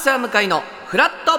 [0.00, 1.38] サー向かいのフラット。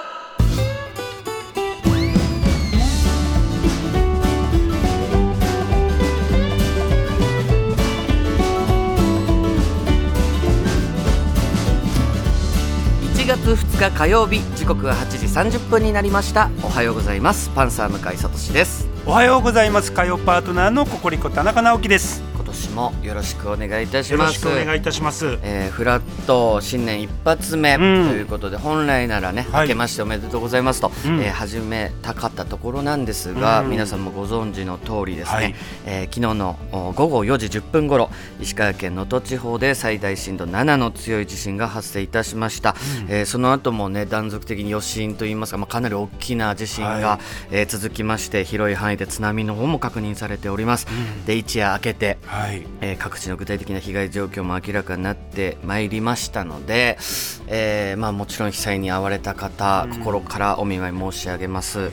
[13.14, 16.48] 1月2日火曜日時刻は8時30分になりました。
[16.62, 17.50] おはようございます。
[17.56, 18.88] パンサー向井聡です。
[19.04, 19.90] おはようございます。
[19.92, 22.22] 火曜パートナーのココリコ田中直樹です。
[22.52, 25.38] 年もよろしくお願いいたしよろしますくお願いいたします。
[25.42, 27.88] えーフラット新年一発目とうん。
[28.10, 29.68] いうことで、本来ならね、はい。
[29.68, 31.20] 明けましておめでとうございますと、うん。
[31.20, 33.70] えー始めたかったところなんですが、うん。
[33.70, 35.54] 皆さんもご存知の通りですね、はい。
[35.86, 38.10] えー昨日のお午後4時10分頃
[38.40, 42.76] 石川県能登地方で最大震度7の強い地震が発生いたしました、
[43.08, 47.20] えーその後もね断続的に余震といいますか、まあ、かなり大きな地震が、はい。
[47.52, 50.86] えー続きまして広い範囲で津波の方も確認されております、
[51.26, 52.41] で一夜明けてはい
[52.80, 56.98] えー各地の具体的な被害状況も明らかになってまいりましたので、
[57.48, 59.98] えーまあ、もちろん被災に遭われた方、うん。
[59.98, 61.90] 心からお見舞い申し上げます。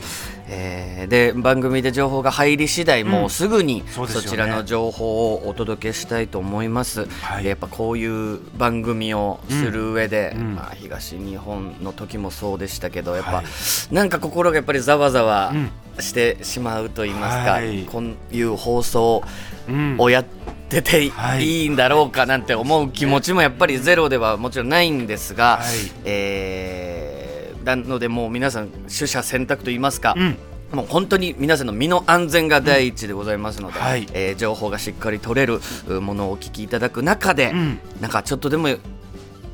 [0.51, 7.05] えーで番組で情報が入り次第、もうすぐにそちらの情報をお届けしたいと思います。
[7.21, 7.43] はい。
[7.43, 10.41] でやっぱこういう番組をする上で、うん。
[10.41, 10.55] うん。
[10.55, 13.45] まあ、東日本の時もそうでしたけどやっぱ、はい。
[13.93, 17.83] なんか心がやっぱりざわざわうんしてしまうと言いますか、はい。
[17.83, 19.23] こういう放送
[19.67, 19.95] うん。
[19.99, 20.25] をやっ
[20.69, 21.63] ててはい。
[21.63, 25.67] いいんだろうかなんて思う気持ちもやっぱりゼロではもちろんないんですが、はい。
[26.05, 27.29] えー
[27.65, 30.37] なのでもう皆さん取捨選択と言いますか、うん。
[30.71, 34.07] もう本当に皆さんの身の安全が第一でございますので、うんはい。
[34.13, 37.79] えー情報がしっかり取れるうものをお聞きいただく中で、うん。
[37.99, 38.69] なんかちょっとでも、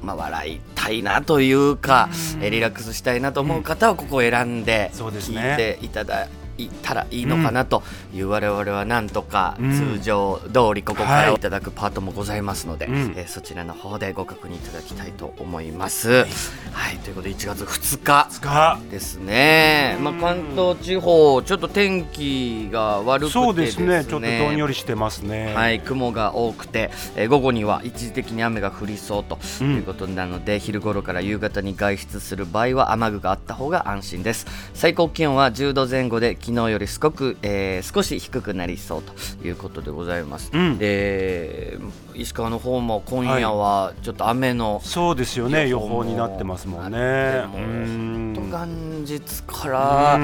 [0.02, 2.44] まあ、笑いたいなというか、うん。
[2.44, 7.84] えーリラックスしたいなと思う方はここを選んで聞いていただいたらいいのかなと
[8.14, 9.72] いう我々はなんとかうん。
[9.98, 13.14] 通常通りここかはいらいただくパートもございますので、うん。
[13.18, 16.26] えーそちらの方でご確認いただきたいと思います。
[16.72, 20.20] はい、ということで1月2日がですね、まあ、うん。
[20.22, 24.04] 関東地方ちょっと天気が悪くてそうですね。
[24.04, 25.54] すちょっとどんよりしてますね。
[25.54, 29.76] はい、雲が多くて、えー午後には一時的に雨が降りそうとうん。
[29.76, 34.46] いうことなので、昼頃から夕方に外出する場合は雨具があった方が安心です。
[34.74, 39.14] 最高気温は10度前後で昨日より少く、えー少し低くなりそうと
[39.48, 40.78] いうことでございます、うん。
[40.78, 41.78] で
[42.14, 45.70] 石川の方も今夜はちょっと雨の、そうですよね。
[45.70, 47.46] 予予報になってますもんね。
[47.48, 48.66] も元
[49.06, 50.22] 日から、うん。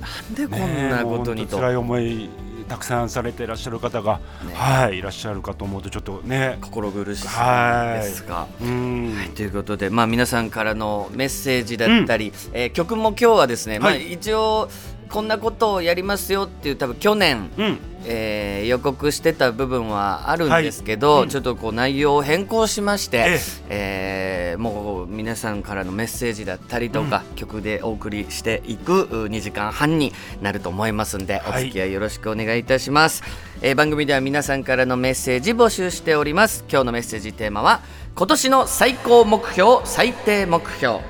[0.00, 2.28] なんでこんなことにと、ね辛い思い
[2.68, 4.54] たくさんされていらっしゃる方が、ね。
[4.54, 6.58] はいいらっしゃるかと思うとちょっとね。
[6.60, 8.46] 心苦しさですが。
[8.60, 9.14] うん。
[9.16, 14.12] はい、ということで、まあ、皆さんからのメッセージだったり、えー曲も今日はですね、まあ、はい。
[14.12, 14.68] 一応
[15.10, 17.78] こんなことをやりますよっていう多分去年、うん。
[18.06, 21.22] えー予告してた部分はあるんですけど、はい。
[21.24, 21.28] うん。
[21.28, 23.38] ちょっとこう内容を変更しましてえ、
[23.68, 31.64] えーもう皆さんからのメッセージだったりとか、曲でお送りしていくう2時間半になると思いますんで、おはい。
[31.64, 33.22] 付き合いよろしくお願いいたします、
[33.62, 36.64] えー番組では皆さんからのメッセージ募集しております。
[36.70, 37.80] 今日のメッセージテーマは
[38.14, 41.00] 今年の最高目標最低目標。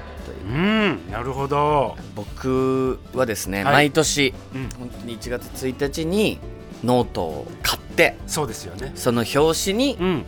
[0.47, 1.97] うんなるほど。
[2.15, 3.73] 僕はですね、はい。
[3.75, 4.69] 毎年うん。
[4.79, 6.39] 本当に1月1日に
[6.85, 8.93] ノートを買ってそうですよね。
[8.95, 10.25] その表紙に、うん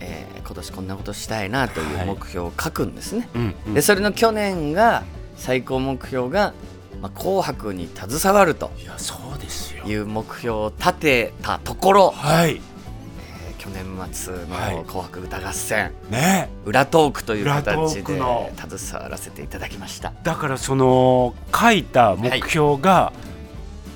[0.00, 2.06] えー今年こんなことしたいなというはい。
[2.06, 3.74] 目標を書くんですね、うんうん。
[3.74, 5.02] でそれの去年が
[5.36, 6.54] 最高目標が、
[7.02, 9.84] まあ、紅白に携わるといやそうですよ。
[9.84, 12.52] いう目標を立てたところ、はい。
[12.52, 16.48] えー去年末のはい「紅白歌合戦」ね。
[16.64, 20.12] 裏トークという形で携わらせていただきました。
[20.22, 23.12] だからその書いた目標が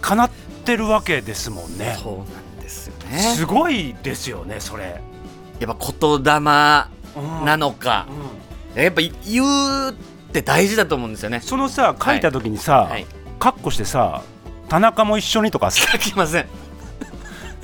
[0.01, 0.31] 叶っ
[0.65, 3.45] てるわけですもんね、そうなんですよすね。
[3.47, 5.01] ごいですよねそれ、
[5.61, 7.45] やっぱ言霊うん。
[7.45, 8.07] なのか、
[8.75, 8.83] うん。
[8.83, 9.95] やっぱ言うっ
[10.33, 11.41] て大事だと思うんですよね。
[11.41, 13.07] そのさ書いた時にさ、はい、
[13.39, 14.23] カッコしてさ
[14.69, 16.47] 田中も一緒にとかさ書きません。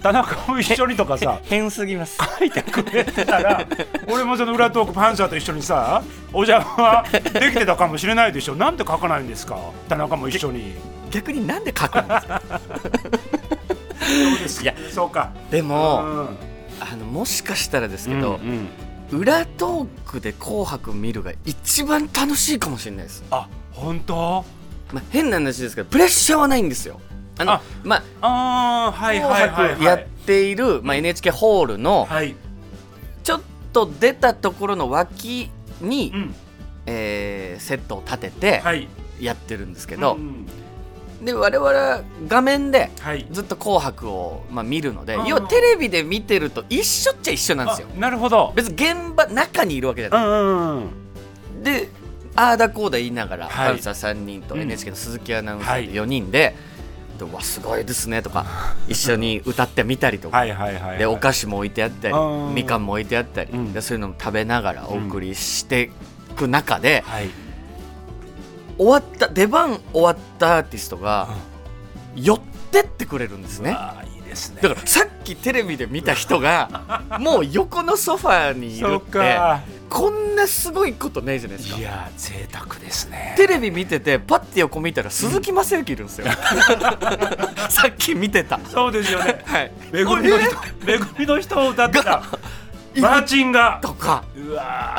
[0.03, 2.19] 田中も一緒にとかさ 変すぎます。
[2.39, 3.65] 書いてくれてたら
[4.09, 8.55] 俺もその裏トークパンサーと一緒にさお邪魔できてたかもしれないでしょ。
[8.57, 9.57] なんで書かないんですか？
[9.89, 10.75] 田中も一緒に。
[11.11, 12.43] 逆になんで書くんですか？
[12.51, 14.63] そうです？
[14.63, 15.31] いやそうか。
[15.51, 16.39] でも、うん
[16.81, 18.69] あのもしかしたらですけど、うん
[19.13, 19.21] うん。
[19.21, 23.25] 裏トークで紅白見るが一番楽しいかもしれないです。
[23.31, 24.45] あ本当？
[24.93, 27.01] まあ、変な話ですけどプレッシャーはないんですよ。
[27.39, 29.75] あのあまあああはい紅はいはい。
[29.75, 32.35] 白やっている、まあ、NHK ホールのはい。
[33.23, 33.41] ちょっ
[33.73, 35.51] と出たところの脇
[35.81, 36.35] に、うん。
[36.87, 38.89] えーセットを立ててはい。
[39.21, 40.47] やってるんですけど、うん
[41.27, 43.27] で我々は画面ではい。
[43.33, 45.27] ずっと「紅白」を、まあ、見るのでうん。
[45.27, 47.89] 要はテレビで見てると一緒っちゃ一緒なんですよ。
[47.97, 48.53] あなるほど。
[48.55, 51.89] 別に現場中にいるわけじゃない、うんうんうんで
[52.37, 53.73] ああだこうだ言いながら、はい。
[53.73, 54.61] パンサー3人とうん。
[54.61, 55.89] NHK の鈴木アナウンサはい。
[55.89, 56.55] ー4人で
[57.19, 58.47] 「でうわすごいですね」とか
[58.87, 63.73] 一緒に歌ってみたりとか、はいはいはいはいでお菓子も置いてあったりうんみかんも置いてあったり、うん。
[63.73, 67.29] でそういうのも食べながらお送りしていく中で、はい
[68.79, 71.29] 終わった出番終わったアーティストが
[72.15, 72.41] 寄っ
[72.71, 73.71] てってくれるんですね。
[73.71, 74.61] あーいいですね。
[74.63, 79.61] だからさっきテレビで見た人が もう横のソファーにいるってか。
[79.89, 81.79] こんなすごいことないじゃないですか。
[81.79, 83.35] いや贅沢ですね。
[83.37, 86.27] テレビ見ててパッて横見たら鈴木雅之いるんですよ。
[87.71, 88.59] さっき見てた。
[88.69, 89.43] そうですよね。
[89.45, 89.73] はい。
[89.93, 90.57] めぐみの人。
[90.85, 92.23] めぐみの人を歌ってた
[93.01, 93.79] マーチンが。
[93.83, 94.25] とか。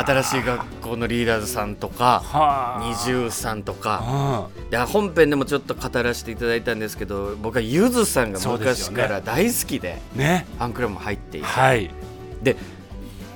[0.06, 2.84] 新しい学校のリーダーズさんとかはあ。
[2.84, 4.02] 二重さんとか。
[4.04, 10.46] あいや本編でもちょっと語らせていただいたんですけど僕はゆずさんが昔から大好きでね。
[10.58, 11.48] ファンクラブも入っていて。
[11.48, 11.90] はい。
[12.42, 12.56] で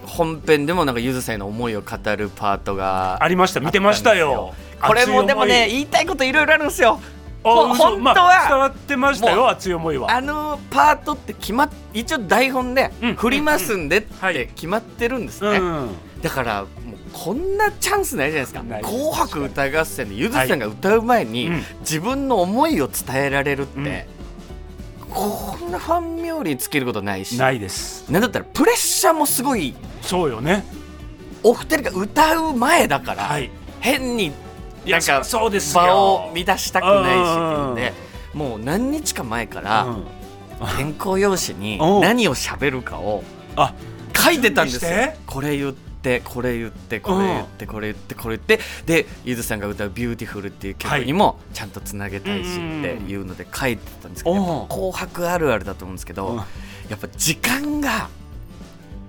[0.06, 3.60] 本編でもなんかゆずさんへの思いを語るパートがありました。
[3.60, 4.54] 見てましたよ。
[4.82, 7.00] これもでもね言いたいこといろいろあるんですよ
[7.44, 7.98] 本当は。
[7.98, 10.12] まあ伝わってましたよ熱い思いは。
[10.12, 14.34] あのパートって決まっ一応台本でうん振りますんでっはい。
[14.34, 15.90] て決まってるんですね、うん
[16.22, 16.68] だからもう
[17.12, 18.88] こんなチャンスないじゃないですか。
[18.88, 25.10] 紅白歌合戦でゆずさんが歌う前に、うん自分の思いを伝えられるって、うん。
[25.10, 27.38] こんなファン冥利につけることないし。
[27.38, 28.08] ないです。
[28.12, 29.74] なんだったらプレッシャーもすごい。
[30.04, 30.64] そうよね。
[31.42, 33.50] お二人が歌う前だから、はい。
[33.80, 34.32] 変に
[34.86, 35.84] なんかそうですよ。
[35.84, 37.94] 場を乱したくないしっていうんうで
[38.34, 40.04] もう何日か前からうん。
[40.60, 42.02] 原稿用紙にうん。
[42.02, 43.24] 何を喋るかを
[43.56, 43.74] あ。
[44.16, 44.92] 書いてたんですよ。
[45.26, 48.60] これ言ってこれ言ってこれ言ってこれ言ってこれ言って。
[48.86, 52.60] でゆずさんが歌う「ビューティフルっていう曲にもちゃんとつなげたいしって
[53.08, 56.18] いうので書いてたんですけど紅白あるあるだと思うんですけうん。
[56.18, 56.36] ど
[56.90, 58.10] やっぱ時間が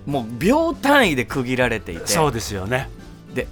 [0.07, 2.89] もう秒単位で区切られていてそうですよね。
[3.35, 3.47] で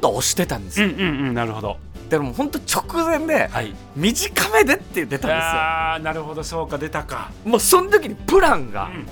[0.00, 0.88] と押してたんですよ。
[0.88, 1.76] うんうんうんなるほど。
[2.08, 3.74] だからもう本当直前ではい。
[3.96, 7.30] 短めでって言ってたんああなるほどそうか出たか。
[7.30, 9.06] ですよもうその時にプランがうん。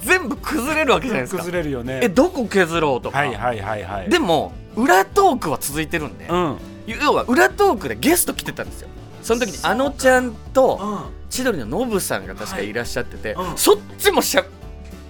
[0.00, 1.38] 全部崩れるわけじゃないですか。
[1.42, 2.00] 崩れるよね。
[2.04, 4.08] えどこ削ろうとか、はいはいはいはい。
[4.08, 6.56] でも裏トークは続いてるんで、うん。
[6.86, 8.88] 要は裏トークでゲスト来てたんですよ。
[9.22, 12.72] その時にあのちゃんとう千鳥のノブさんが確かい。
[12.72, 13.58] らっしゃってて、はいうん。
[13.58, 14.44] そっちもしゃ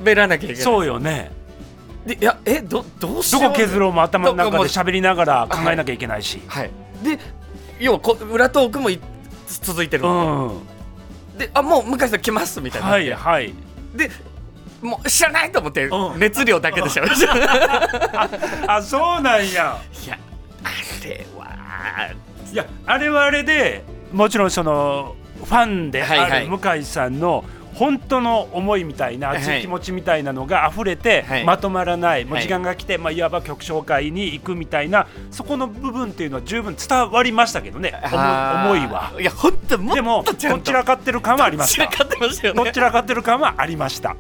[0.03, 0.63] べらなきゃいけない。
[0.63, 1.31] そうよね
[2.07, 3.43] でいやえどどうしよう。
[3.43, 6.41] どこ削ろうも頭の中で喋りながら考えなきゃいけないし。
[6.47, 6.71] はい。
[7.03, 7.19] で
[7.79, 9.01] 要はこ裏トークもい
[9.63, 10.67] 続いてるうのん。
[11.39, 13.55] でであもう向井さん来ますみたいになっはて、いはい。
[13.95, 14.11] で
[14.83, 16.19] もう知らないと思ってうん。
[16.19, 17.09] 熱量だけでしょ、い
[18.67, 19.79] あそうなんや。
[20.07, 20.19] や
[20.65, 21.47] あれは。
[22.53, 25.15] いやあれはあれでもちろんその
[25.45, 26.33] ファンではいはい。
[26.33, 27.45] ある向井さんの
[27.79, 29.59] 本当の思いみたいな熱はい。
[29.61, 31.45] い気持ちみたいなのが溢れてはい。
[31.45, 32.43] まとまらない、もうはい。
[32.43, 37.93] 時間が来て、まあ、いわば曲紹介に行くみたいなそこの部分っていうのは十分伝わりましたけどね。
[38.05, 38.13] 思
[38.77, 39.13] いは。
[39.19, 40.35] いや本当もっでもと。
[40.35, 42.65] ちらかってる感はありました散らかってましたよね。
[42.65, 44.17] どちらかってる感はありました。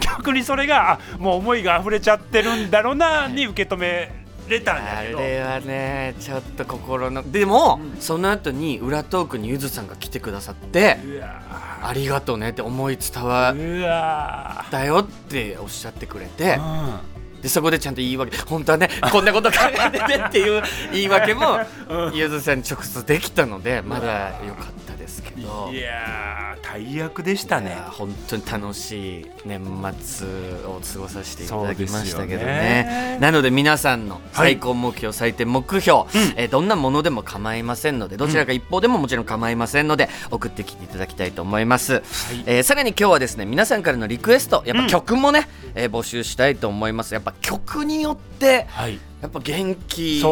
[0.00, 7.30] 逆にそれがあもう思いが溢れちゃってるんだろうなに受け止めれたんあやけどれはねちょっと心の。
[7.30, 8.00] でも、うん。
[8.00, 16.98] その後に裏トークにゆずさんが来てくださってありがとうねって思い伝わったよっておっしゃってくれてー
[17.42, 21.58] でそこでちゃんと言い訳本当はねこんなこと考えててっていう言い訳も
[21.88, 22.14] うん。
[22.14, 25.70] ゆずさんに直接できたのでまだ良かったですけど。
[25.72, 27.76] いやー大役でしたね。
[27.90, 29.62] 本当に楽しい年
[30.00, 30.26] 末
[30.66, 32.46] を過ごさせていただきましたけどね。
[32.46, 33.18] ね。
[33.20, 36.06] なので皆さんの最高目標、最低目標、うん。
[36.36, 42.02] えーどんなものでも構いませんのでどちらか一方でももちろん構いませんので送ってきていただきたいと思います、
[42.46, 47.14] えーさらに今日はですね皆さんからのリクエストやっぱ曲もね、えー募集したいと思います。
[47.14, 48.98] やっぱ曲によってはい。
[49.20, 50.22] やっぱ元気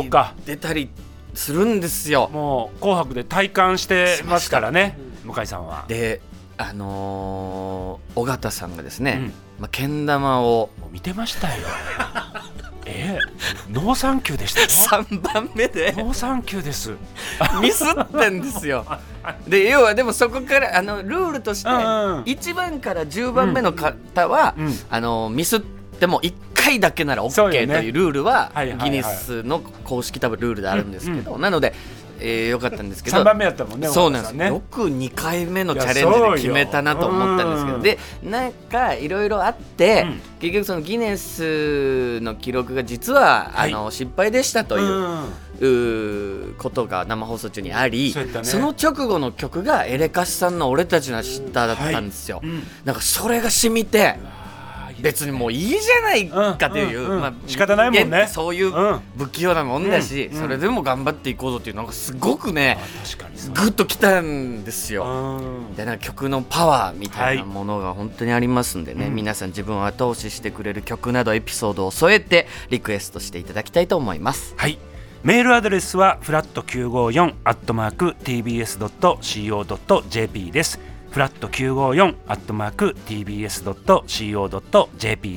[0.45, 0.91] 出たり
[1.35, 2.29] するんですよ。
[2.33, 5.85] もう「紅白」で体感してますからね向井さんは。
[5.89, 6.21] で
[6.59, 9.33] あのー尾形さんがですね、うん。
[9.61, 11.67] まあ、けん玉を見てましたよ。
[12.85, 13.73] ええ。
[13.73, 14.67] ノーサンキューでしたよ。
[14.69, 15.95] 3番目で。
[15.97, 16.93] ノーサンキューです。
[17.63, 18.85] ミスってんですよ。
[19.49, 22.23] で要はでもそこからあのルールとしてうんうん。
[22.25, 28.91] 1番から10番目の方は、うんあのミスっても1回だけなら OK というルールははいはいはい。
[28.91, 31.75] ギネスの公式多分ルールであるんですけど、なので、
[32.21, 34.33] えーよかったんですけど3番目やったもんねそうなんです。
[34.33, 34.47] ね。
[34.47, 37.83] よく2回目のチャレンジで決めたなと思ったんですけどうん。
[37.83, 40.21] でなんかいろいろあって、うん。
[40.39, 43.73] 結局そのギネスの記録が実は、はい。
[43.73, 44.85] あの失敗でしたという。
[44.85, 45.25] うん。
[45.61, 48.45] うーことが生放送中にありね。
[48.45, 52.63] その直後の曲がエレカシさんの「俺たちの明日」だったんですよ、うん。
[52.85, 54.17] なんかそれが染みて
[55.03, 58.19] 別にもういいじゃないかという、うんうんうんまあ、仕方ないもんね。
[58.19, 60.35] やそういううん不器用なもんだし、うん。
[60.35, 60.43] うん。
[60.43, 63.55] それでも頑張っていこうぞっていうなんかすごくね確かにそう。
[63.55, 65.05] グッときたんですよ。
[65.05, 65.41] う
[65.73, 65.75] ん。
[65.75, 74.55] でな曲のパワーみたいなものが本当にありますんでね、うん皆さん自分を後押ししてくれる曲などエピソードを添えてリクエストしていただきたいと思います。
[74.57, 74.79] はい。
[75.23, 80.81] メールアドレスはフラット954アットマーク tbs.co.jp です
[81.13, 83.39] フラット954アットマーク tbs.co.jp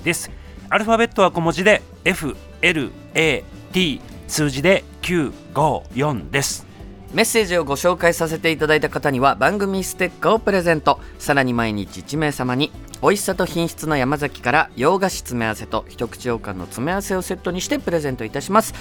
[0.02, 0.32] です。
[0.70, 6.66] アルファベットは小文字で FLAT 数字で954です。
[7.14, 11.02] メッセージをご紹介させていただいた方には番組ステッカーをプレゼント。
[11.20, 18.74] さらに毎日1名様に美味しさと品質の山崎から洋菓子詰め合わせと一口羊羹の詰め合わせをセットにしてプレゼントいたします。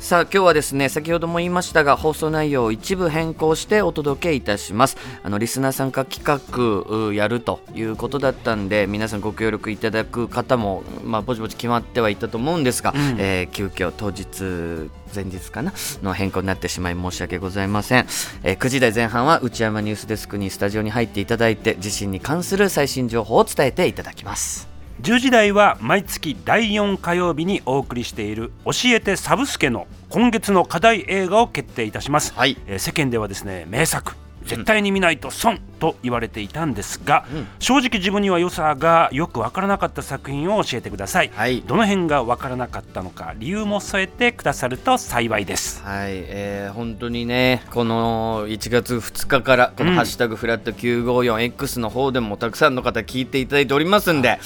[0.00, 4.96] さあ今日はですね先ほども言いましたが放送内容を一部変更してお届けいたします。
[5.22, 13.16] あのリスナー参加企画うやるということだったんで皆さんご協力いただく方もまあぼちぼち決まってはいたと思うんですが、うん。
[13.18, 18.06] えー急遽当日前日かなの変更になってしまい申し訳ございません、
[18.42, 24.69] えー9時台前半は内山ニュースデスクにスタジオに入っていただいて地震に関する最新情報を伝えていただきます
[25.00, 32.58] 10時台は毎月第4火曜日にお送りしている教えてサブスケの今月の課題映画を決定いたします、はい。
[32.66, 34.14] えー世間ではですね名作
[34.44, 37.48] 絶対に見ないと損と言われていたんですが、うん。
[37.58, 41.62] 正直自分には良さがよくわからなかった作品を教えてください、はい。
[41.62, 45.82] どの辺がわからなかったのか理由も添えてくださると幸いです。
[45.82, 49.96] はい、えー本当にねこの1月2日からこの「うん。
[49.96, 54.38] ハッシュタグフラット 954X」の方でもたくさんの方聞いていただいておりますんで、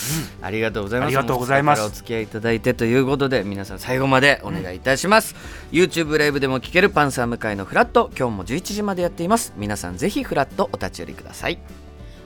[0.42, 1.08] ありがとうございます。
[1.08, 1.82] ありがとうございます。
[1.82, 5.34] もう2日からお付き合いいただいてということで皆さん最後までお願いいたします、
[5.72, 9.52] YouTube ライブでも聞けるパンサー向かいのフラット今日も11時までやっています。
[9.56, 11.58] 皆さんぜひフラットお立ち寄りください。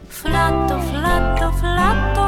[0.08, 2.27] フラットフラットフラット。